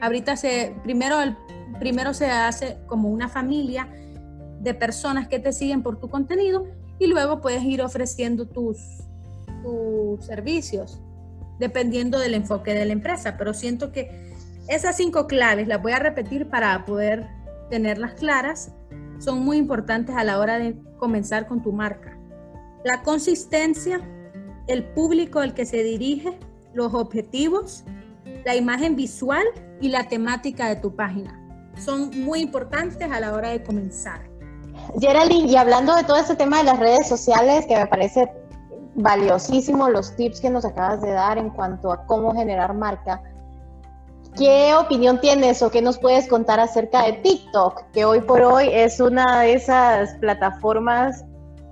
[0.00, 1.16] Ahorita se, primero,
[1.78, 3.88] primero se hace como una familia
[4.60, 6.66] de personas que te siguen por tu contenido
[6.98, 8.78] y luego puedes ir ofreciendo tus,
[9.62, 11.00] tus servicios
[11.58, 13.36] dependiendo del enfoque de la empresa.
[13.36, 14.32] Pero siento que
[14.68, 17.26] esas cinco claves las voy a repetir para poder
[17.70, 18.72] tenerlas claras.
[19.24, 22.14] Son muy importantes a la hora de comenzar con tu marca
[22.84, 24.00] la consistencia,
[24.66, 26.38] el público al que se dirige,
[26.74, 27.84] los objetivos,
[28.44, 29.44] la imagen visual
[29.80, 31.40] y la temática de tu página.
[31.78, 34.20] Son muy importantes a la hora de comenzar.
[35.00, 38.30] Geraldine, y hablando de todo este tema de las redes sociales, que me parece
[38.96, 43.22] valiosísimo los tips que nos acabas de dar en cuanto a cómo generar marca,
[44.36, 48.68] ¿qué opinión tienes o qué nos puedes contar acerca de TikTok, que hoy por hoy
[48.72, 51.24] es una de esas plataformas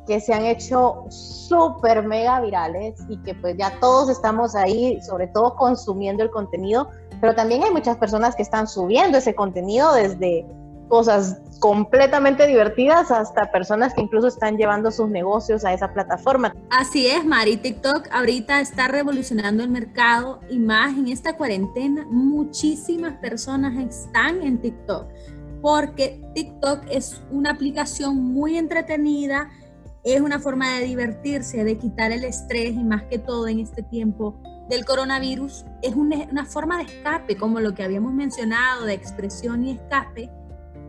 [0.07, 5.29] que se han hecho súper mega virales y que pues ya todos estamos ahí, sobre
[5.29, 6.89] todo consumiendo el contenido,
[7.21, 10.45] pero también hay muchas personas que están subiendo ese contenido desde
[10.93, 16.55] cosas completamente divertidas hasta personas que incluso están llevando sus negocios a esa plataforma.
[16.69, 17.57] Así es, Mari.
[17.57, 24.61] TikTok ahorita está revolucionando el mercado y más en esta cuarentena, muchísimas personas están en
[24.61, 25.07] TikTok
[25.63, 29.49] porque TikTok es una aplicación muy entretenida,
[30.05, 33.83] es una forma de divertirse, de quitar el estrés y más que todo en este
[33.83, 34.37] tiempo
[34.69, 39.73] del coronavirus, es una, forma de escape, como lo que habíamos mencionado, de expresión y
[39.73, 40.31] escape.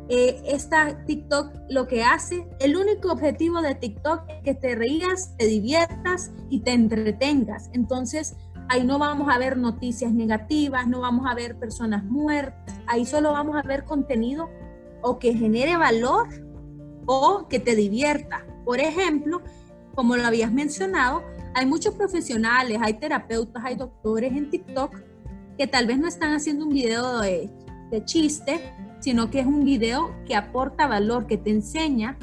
[0.10, 5.36] Eh, esta TikTok lo que hace, el único objetivo de TikTok es que te rías,
[5.38, 7.70] te diviertas y te entretengas.
[7.74, 8.36] Entonces,
[8.70, 13.32] ahí no vamos a ver noticias negativas, no vamos a ver personas muertas, ahí solo
[13.32, 14.50] vamos a ver contenido
[15.02, 16.28] o que genere valor
[17.06, 18.46] o que te divierta.
[18.66, 19.42] Por ejemplo,
[19.96, 24.96] como lo habías mencionado, hay muchos profesionales, hay terapeutas, hay doctores en TikTok
[25.58, 27.50] que tal vez no están haciendo un video de,
[28.06, 28.60] chiste,
[29.04, 32.18] sino que es un video que aporta valor, que te enseña,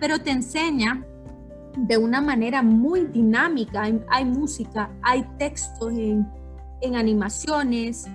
[0.00, 1.04] pero te enseña
[1.76, 3.82] de una manera muy dinámica.
[4.08, 6.26] Hay, música, hay textos en,
[6.80, 8.06] en animaciones,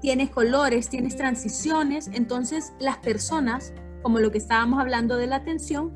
[0.00, 2.10] tienes colores, tienes transiciones.
[2.12, 5.92] Entonces las personas, como lo que estábamos hablando de la atención,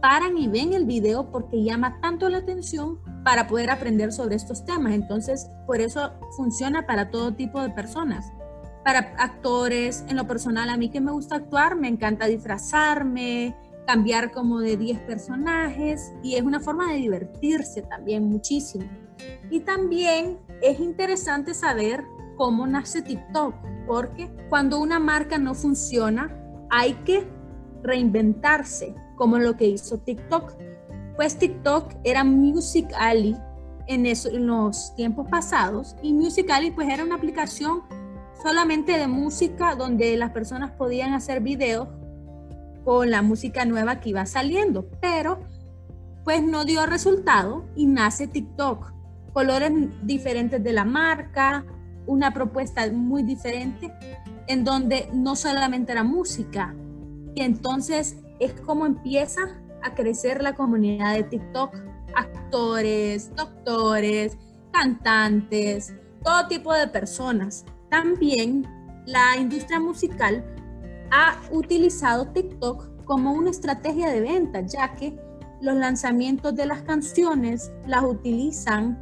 [0.00, 4.64] paran y ven el video porque llama tanto la atención para poder aprender sobre estos
[4.64, 4.94] temas.
[4.94, 8.32] Entonces, por eso funciona para todo tipo de personas.
[8.86, 14.30] Para actores, en lo personal, a mí que me gusta actuar, me encanta disfrazarme, cambiar
[14.30, 18.84] como de 10 personajes y es una forma de divertirse también muchísimo.
[19.50, 22.04] Y también es interesante saber
[22.36, 23.56] cómo nace TikTok,
[23.88, 26.32] porque cuando una marca no funciona,
[26.70, 27.26] hay que
[27.82, 30.52] reinventarse, como lo que hizo TikTok.
[31.16, 33.36] Pues TikTok era Musical.ly
[33.88, 37.82] en, en los tiempos pasados y Musical.ly pues era una aplicación
[38.46, 41.88] solamente de música donde las personas podían hacer videos
[42.84, 45.40] con la música nueva que iba saliendo, pero
[46.22, 48.92] pues no dio resultado y nace TikTok.
[49.32, 49.72] Colores
[50.04, 51.64] diferentes de la marca,
[52.06, 53.92] una propuesta muy diferente
[54.46, 56.72] en donde no solamente era música.
[57.34, 59.40] Y entonces es como empieza
[59.82, 61.74] a crecer la comunidad de TikTok.
[62.14, 64.38] Actores, doctores,
[64.70, 67.64] cantantes, todo tipo de personas.
[67.90, 68.66] También
[69.06, 70.44] la industria musical
[71.10, 75.18] ha utilizado TikTok como una estrategia de venta, ya que
[75.60, 78.98] los lanzamientos de las canciones las utilizan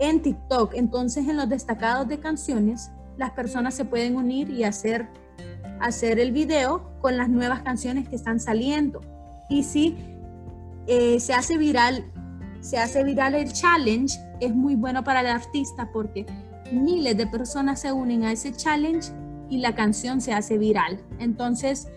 [0.00, 0.74] en TikTok.
[0.74, 5.08] Entonces, en los destacados de canciones, las personas se pueden unir y hacer
[5.82, 9.00] hacer el video con las nuevas canciones que están saliendo.
[9.50, 9.96] Y si
[10.86, 12.04] eh, se hace viral,
[12.60, 16.24] se hace viral el challenge, es muy bueno para el artista porque
[16.72, 19.12] miles de personas se unen a ese challenge
[19.48, 21.00] y la canción se hace viral.
[21.18, 21.88] Entonces,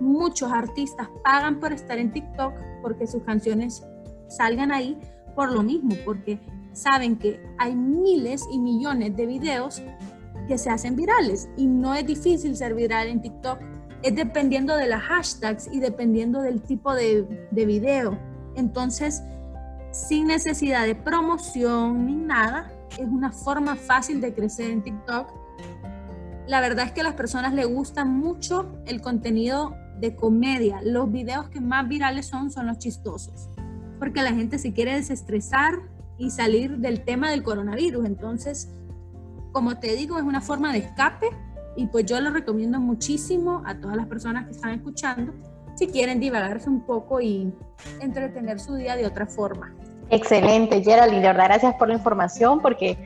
[0.00, 3.84] muchos artistas pagan por estar en TikTok porque sus canciones
[4.28, 4.98] salgan ahí
[5.34, 6.40] por lo mismo, porque
[6.72, 9.82] saben que hay miles y millones de videos
[10.48, 13.58] que se hacen virales y no es difícil ser viral en TikTok,
[14.02, 18.18] es dependiendo de las hashtags y dependiendo del tipo de, de video.
[18.54, 19.22] Entonces,
[19.92, 25.32] sin necesidad de promoción ni nada, es una forma fácil de crecer en TikTok.
[26.46, 30.80] La verdad es que a las personas les gusta mucho el contenido de comedia.
[30.82, 33.48] Los videos que más virales son son los chistosos,
[33.98, 35.74] porque la gente se quiere desestresar
[36.18, 38.04] y salir del tema del coronavirus.
[38.04, 38.68] Entonces,
[39.52, 41.28] como te digo, es una forma de escape
[41.76, 45.32] y pues yo lo recomiendo muchísimo a todas las personas que están escuchando
[45.74, 47.52] si quieren divagarse un poco y
[48.00, 49.74] entretener su día de otra forma.
[50.10, 52.96] Excelente, Geraldine, de verdad gracias por la información porque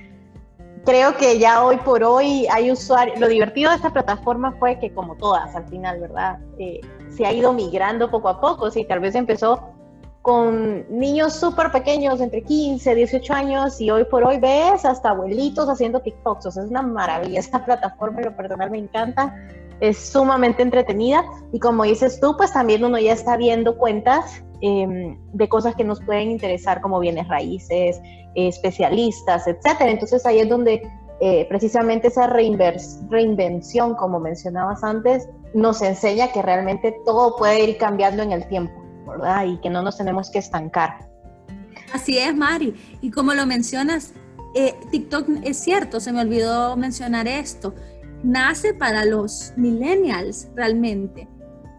[0.85, 4.93] creo que ya hoy por hoy hay usuarios, lo divertido de esta plataforma fue que
[4.93, 6.39] como todas al final, ¿verdad?
[6.59, 6.81] Eh,
[7.11, 9.75] se ha ido migrando poco a poco, sí, tal vez empezó
[10.23, 15.69] con niños súper pequeños, entre 15, 18 años, y hoy por hoy ves hasta abuelitos
[15.69, 16.45] haciendo TikToks.
[16.45, 19.35] O sea, es una maravilla esta plataforma, lo personal me encanta,
[19.81, 21.25] es sumamente entretenida.
[21.53, 25.85] Y como dices tú, pues también uno ya está viendo cuentas em, de cosas que
[25.85, 28.01] nos pueden interesar, como bienes raíces,
[28.35, 29.91] especialistas, etcétera.
[29.91, 30.83] Entonces ahí es donde
[31.21, 38.23] eh, precisamente esa reinvención, como mencionabas antes, nos enseña que realmente todo puede ir cambiando
[38.23, 38.73] en el tiempo.
[39.47, 41.09] Y que no nos tenemos que estancar.
[41.93, 42.75] Así es, Mari.
[43.01, 44.13] Y como lo mencionas,
[44.55, 47.75] eh, TikTok es cierto, se me olvidó mencionar esto,
[48.23, 51.27] nace para los millennials realmente.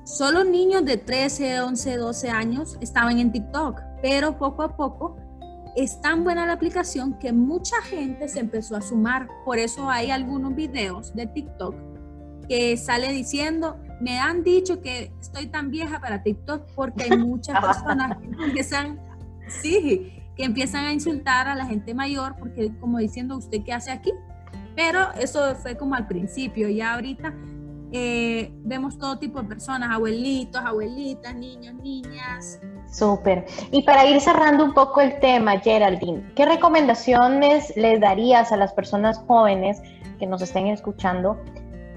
[0.10, 5.18] Solo niños de 13, 11, 12 años estaban en TikTok, pero poco a poco
[5.76, 9.28] es tan buena la aplicación que mucha gente se empezó a sumar.
[9.46, 11.76] Por eso hay algunos videos de TikTok
[12.48, 17.62] que sale diciendo, me han dicho que estoy tan vieja para TikTok porque hay muchas
[17.64, 19.00] personas que empiezan,
[19.62, 23.92] sí, que empiezan a insultar a la gente mayor porque como diciendo, ¿usted qué hace
[23.92, 24.12] aquí?
[24.76, 27.32] Pero eso fue como al principio, ya ahorita
[27.92, 32.60] eh, vemos todo tipo de personas, abuelitos, abuelitas, niños, niñas.
[32.92, 33.46] Súper.
[33.72, 38.74] Y para ir cerrando un poco el tema, Geraldine, ¿qué recomendaciones le darías a las
[38.74, 39.82] personas jóvenes
[40.20, 41.38] que nos estén escuchando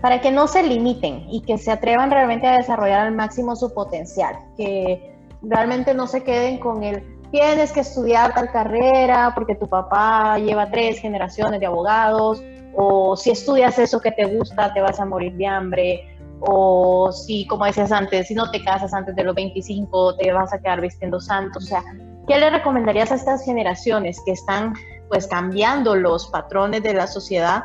[0.00, 3.72] para que no se limiten y que se atrevan realmente a desarrollar al máximo su
[3.72, 9.68] potencial, que realmente no se queden con el tienes que estudiar tal carrera porque tu
[9.68, 12.40] papá lleva tres generaciones de abogados,
[12.75, 17.47] o si estudias eso que te gusta te vas a morir de hambre, o si,
[17.49, 20.81] como decías antes, si no te casas antes de los 25 te vas a quedar
[20.81, 21.83] vistiendo santos, o sea,
[22.29, 24.75] ¿qué le recomendarías a estas generaciones que están
[25.09, 27.64] pues cambiando los patrones de la sociedad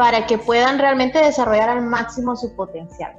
[0.00, 3.12] para que puedan realmente desarrollar al máximo su potencial.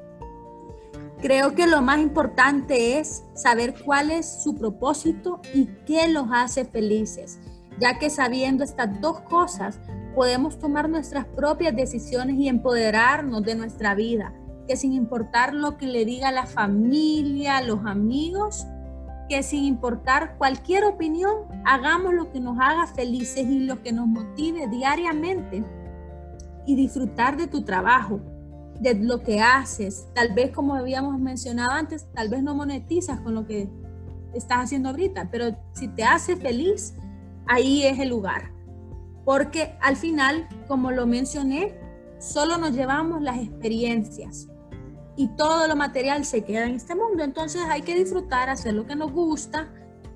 [1.21, 6.65] Creo que lo más importante es saber cuál es su propósito y qué los hace
[6.65, 7.39] felices,
[7.79, 9.79] ya que sabiendo estas dos cosas
[10.15, 14.33] podemos tomar nuestras propias decisiones y empoderarnos de nuestra vida,
[14.67, 18.65] que sin importar lo que le diga la familia, los amigos,
[19.29, 24.07] que sin importar cualquier opinión, hagamos lo que nos haga felices y lo que nos
[24.07, 25.63] motive diariamente
[26.65, 28.19] y disfrutar de tu trabajo,
[28.81, 30.07] de lo que haces.
[30.15, 33.69] Tal vez, como habíamos mencionado antes, tal vez no monetizas con lo que
[34.33, 36.95] estás haciendo ahorita, pero si te hace feliz,
[37.47, 38.51] ahí es el lugar.
[39.23, 41.77] Porque al final, como lo mencioné,
[42.19, 44.47] solo nos llevamos las experiencias
[45.15, 47.23] y todo lo material se queda en este mundo.
[47.23, 49.71] Entonces hay que disfrutar, hacer lo que nos gusta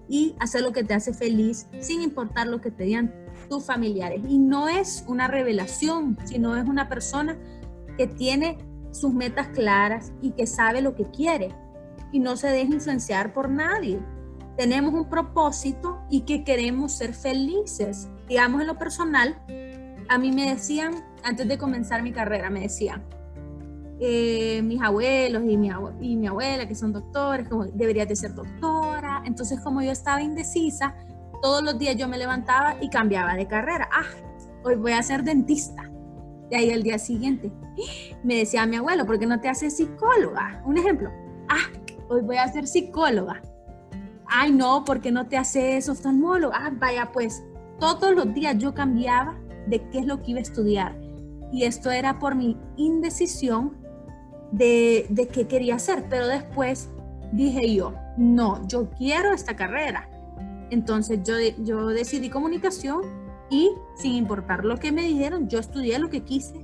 [0.07, 3.13] y hacer lo que te hace feliz sin importar lo que te digan
[3.47, 4.21] tus familiares.
[4.27, 7.37] Y no es una revelación, sino es una persona
[7.97, 8.57] que tiene
[8.91, 11.49] sus metas claras y que sabe lo que quiere
[12.11, 13.99] y no se deja influenciar por nadie.
[14.57, 18.07] Tenemos un propósito y que queremos ser felices.
[18.27, 19.37] Digamos en lo personal,
[20.07, 23.03] a mí me decían, antes de comenzar mi carrera, me decían,
[23.99, 28.33] eh, mis abuelos y mi, y mi abuela, que son doctores, como deberías de ser
[28.33, 29.21] doctora.
[29.25, 30.95] Entonces, como yo estaba indecisa,
[31.41, 33.89] todos los días yo me levantaba y cambiaba de carrera.
[33.91, 34.05] Ah,
[34.63, 35.91] hoy voy a ser dentista.
[36.49, 37.51] De ahí el día siguiente
[38.23, 40.61] me decía mi abuelo, ¿por qué no te haces psicóloga?
[40.65, 41.09] Un ejemplo.
[41.49, 41.69] Ah,
[42.09, 43.41] hoy voy a ser psicóloga.
[44.27, 46.57] Ay, no, ¿por qué no te haces oftalmóloga?
[46.57, 47.43] Ah, vaya, pues
[47.79, 49.37] todos los días yo cambiaba
[49.67, 50.95] de qué es lo que iba a estudiar.
[51.51, 53.77] Y esto era por mi indecisión
[54.51, 56.05] de, de qué quería hacer.
[56.09, 56.89] Pero después
[57.31, 60.09] dije yo, no, yo quiero esta carrera
[60.69, 63.01] entonces yo, yo decidí comunicación
[63.49, 66.63] Y sin importar lo que me dijeron, yo estudié lo que quise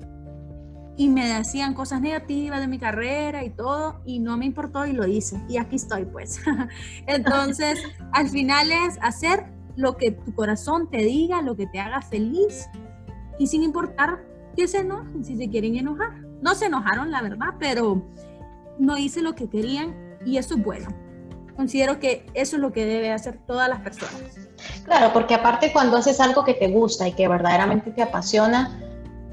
[0.97, 4.93] y me decían cosas negativas de mi carrera y todo, y no me importó y
[4.93, 5.41] lo hice.
[5.47, 6.41] Y aquí estoy, pues.
[7.07, 7.79] Entonces,
[8.11, 12.69] al final es hacer lo que tu corazón te diga, lo que te haga feliz,
[13.39, 14.23] y sin importar
[14.55, 16.21] que se enojen, si se quieren enojar.
[16.41, 18.05] No se enojaron, la verdad, pero
[18.77, 20.89] no hice lo que querían y eso es bueno.
[21.61, 24.15] Considero que eso es lo que debe hacer todas las personas.
[24.83, 28.81] Claro, porque aparte cuando haces algo que te gusta y que verdaderamente te apasiona,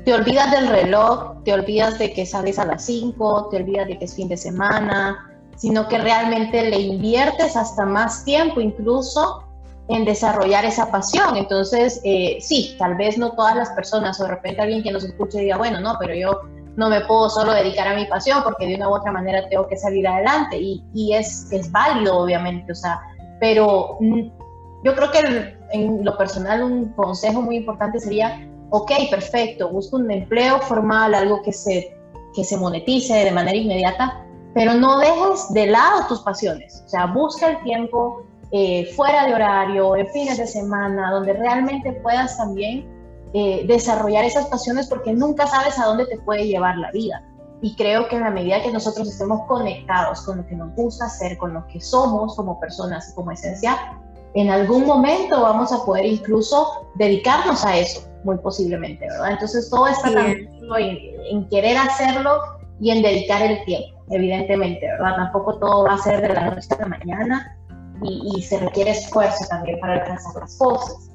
[0.04, 3.98] te olvidas del reloj, te olvidas de que sales a las 5, te olvidas de
[3.98, 9.44] que es fin de semana, sino que realmente le inviertes hasta más tiempo incluso
[9.88, 11.34] en desarrollar esa pasión.
[11.34, 15.02] Entonces, eh, sí, tal vez no todas las personas o de repente alguien que nos
[15.02, 16.42] escuche diga, bueno, no, pero yo
[16.78, 19.66] no me puedo solo dedicar a mi pasión porque de una u otra manera tengo
[19.66, 23.00] que salir adelante y, y es, es válido, obviamente, o sea,
[23.40, 29.96] pero yo creo que en lo personal un consejo muy importante sería, ok, perfecto, busca
[29.96, 31.96] un empleo formal, algo que se,
[32.32, 34.24] que se monetice de manera inmediata,
[34.54, 38.22] pero no dejes de lado tus pasiones, o sea, busca el tiempo
[38.52, 42.88] eh, fuera de horario, en fines de semana, donde realmente puedas también
[43.32, 47.22] eh, desarrollar esas pasiones porque nunca sabes a dónde te puede llevar la vida.
[47.60, 51.06] Y creo que en la medida que nosotros estemos conectados con lo que nos gusta
[51.06, 53.98] hacer, con lo que somos como personas y como esencia,
[54.34, 59.32] en algún momento vamos a poder incluso dedicarnos a eso, muy posiblemente, ¿verdad?
[59.32, 60.48] Entonces todo está también
[60.78, 60.98] en,
[61.30, 62.38] en querer hacerlo
[62.80, 65.16] y en dedicar el tiempo, evidentemente, ¿verdad?
[65.16, 67.58] Tampoco todo va a ser de la noche a la mañana,
[68.02, 71.07] y, se requiere esfuerzo también para alcanzar las cosas.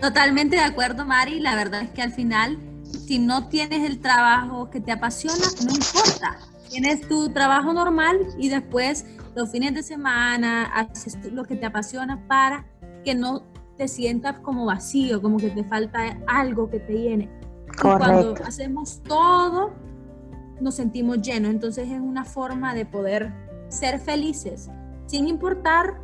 [0.00, 1.40] Totalmente de acuerdo, Mari.
[1.40, 2.58] La verdad es que al final,
[3.06, 6.38] si no tienes el trabajo que te apasiona, no importa.
[6.68, 12.26] Tienes tu trabajo normal y después los fines de semana haces lo que te apasiona
[12.28, 12.66] para
[13.04, 13.42] que no
[13.76, 17.30] te sientas como vacío, como que te falta algo que te llene.
[17.80, 19.72] cuando hacemos todo,
[20.60, 21.50] nos sentimos llenos.
[21.50, 23.32] Entonces es una forma de poder
[23.68, 24.68] ser felices
[25.06, 26.00] sin importar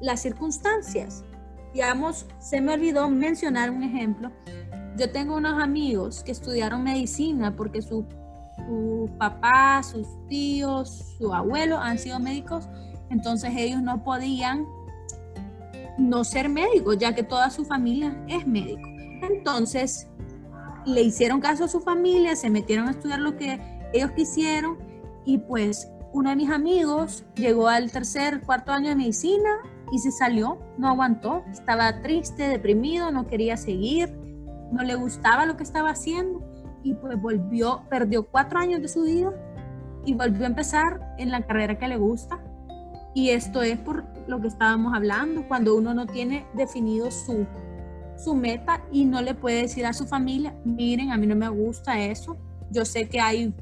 [0.00, 1.24] las circunstancias.
[1.74, 4.30] Digamos, se me olvidó mencionar un ejemplo.
[4.96, 8.06] Yo tengo unos amigos que estudiaron medicina porque su,
[8.56, 12.68] su papá, sus tíos, su abuelo han sido médicos,
[13.10, 14.64] entonces ellos no podían
[15.98, 18.88] no ser médicos, ya que toda su familia es médico.
[19.22, 20.06] Entonces,
[20.86, 23.60] le hicieron caso a su familia, se metieron a estudiar lo que
[23.92, 24.78] ellos quisieron
[25.24, 29.50] y pues uno de mis amigos llegó al tercer, cuarto año de medicina
[29.92, 34.12] y se salió, no aguantó, estaba triste, deprimido, no quería seguir,
[34.72, 36.42] no le gustaba lo que estaba haciendo
[36.82, 39.32] y pues volvió, perdió cuatro años de su vida
[40.04, 42.38] y volvió a empezar en la carrera que le gusta.
[43.14, 47.46] Y esto es por lo que estábamos hablando, cuando uno no tiene definido su,
[48.16, 51.48] su meta y no le puede decir a su familia, miren, a mí no me
[51.48, 52.36] gusta eso,
[52.70, 53.54] yo sé que hay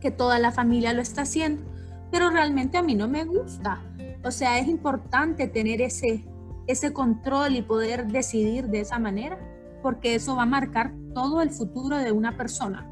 [0.00, 1.62] que toda la familia lo está haciendo,
[2.10, 3.82] pero realmente a mí no me gusta.
[4.24, 6.24] O sea, es importante tener ese,
[6.66, 9.38] ese control y poder decidir de esa manera,
[9.82, 12.86] porque eso va a marcar todo el futuro de una persona.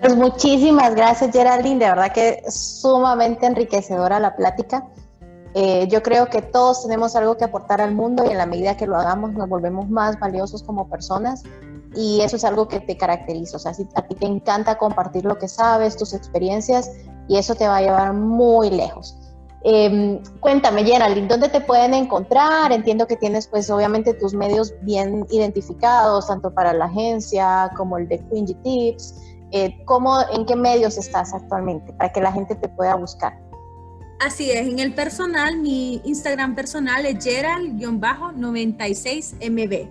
[0.00, 4.86] Pues muchísimas gracias Geraldine, de verdad que es sumamente enriquecedora la plática.
[5.54, 8.76] Eh, yo creo que todos tenemos algo que aportar al mundo y en la medida
[8.76, 11.44] que lo hagamos nos volvemos más valiosos como personas
[11.94, 13.56] y eso es algo que te caracteriza.
[13.56, 16.90] O sea, si a ti te encanta compartir lo que sabes, tus experiencias,
[17.28, 19.16] y eso te va a llevar muy lejos.
[19.66, 22.70] Eh, cuéntame, Geraldine, ¿dónde te pueden encontrar?
[22.70, 28.06] Entiendo que tienes, pues, obviamente tus medios bien identificados, tanto para la agencia como el
[28.08, 29.14] de Quingy Tips.
[29.52, 33.32] Eh, ¿cómo, ¿En qué medios estás actualmente para que la gente te pueda buscar?
[34.20, 39.90] Así es, en el personal, mi Instagram personal es gerald-96mb.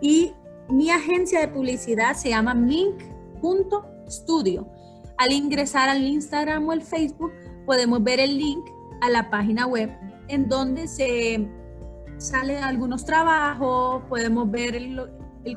[0.00, 0.34] Y
[0.68, 4.66] mi agencia de publicidad se llama mink.studio.
[5.18, 7.32] Al ingresar al Instagram o el Facebook
[7.64, 8.64] podemos ver el link
[9.00, 9.90] a la página web
[10.28, 11.48] en donde se
[12.18, 15.00] salen algunos trabajos, podemos ver el,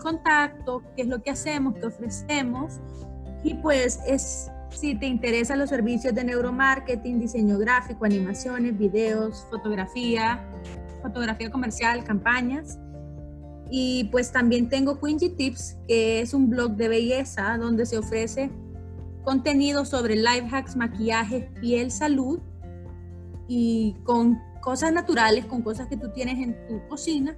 [0.01, 2.79] contacto, qué es lo que hacemos, qué ofrecemos.
[3.43, 10.45] Y pues es si te interesan los servicios de neuromarketing, diseño gráfico, animaciones, videos, fotografía,
[11.01, 12.77] fotografía comercial, campañas,
[13.71, 18.51] y pues también tengo Quingy Tips, que es un blog de belleza donde se ofrece
[19.29, 22.39] contenido sobre life hacks, maquillaje, piel, salud
[23.47, 27.37] y con cosas naturales, con cosas que tú tienes en tu cocina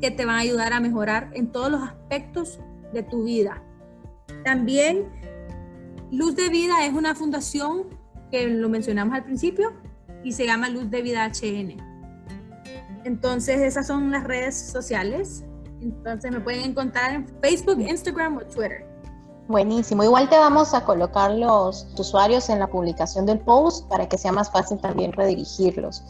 [0.00, 2.60] que te van a ayudar a mejorar en todos los aspectos
[2.94, 3.62] de tu vida.
[4.42, 5.04] También
[6.10, 7.88] Luz de Vida es una fundación
[8.30, 9.74] que lo mencionamos al principio
[10.24, 11.76] y se llama Luz de Vida HN.
[13.04, 15.44] Entonces esas son las redes sociales.
[15.82, 18.87] Entonces me pueden encontrar en Facebook, Instagram o Twitter.
[19.48, 20.04] Buenísimo.
[20.04, 24.30] Igual te vamos a colocar los usuarios en la publicación del post para que sea
[24.30, 26.04] más fácil también redirigirlos.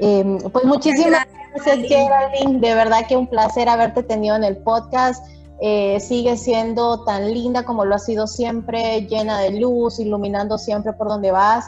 [0.00, 2.58] Em, pues muchísimas gracias, Geraldine.
[2.58, 5.24] De verdad que un placer haberte tenido en el podcast.
[5.60, 10.92] Eh, sigue siendo tan linda como lo ha sido siempre, llena de luz, iluminando siempre
[10.92, 11.66] por donde vas.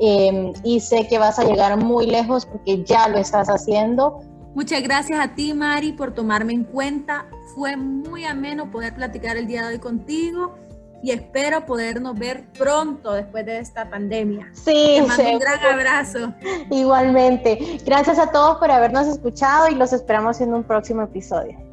[0.00, 4.20] Em, y sé que vas a llegar muy lejos porque ya lo estás haciendo.
[4.56, 7.26] Muchas gracias a ti, Mari, por tomarme en cuenta.
[7.56, 10.56] Fue muy ameno poder platicar el día de hoy contigo
[11.02, 14.50] y espero podernos ver pronto después de esta pandemia.
[14.52, 16.34] Sí, Te mando un gran abrazo.
[16.70, 17.78] Igualmente.
[17.86, 21.65] Gracias a todos por habernos escuchado y los esperamos en un próximo episodio.